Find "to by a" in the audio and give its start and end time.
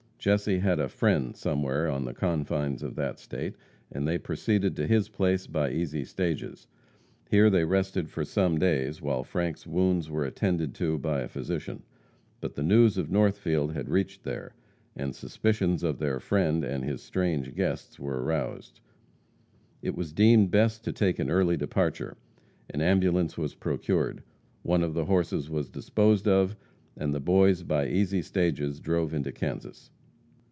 10.75-11.27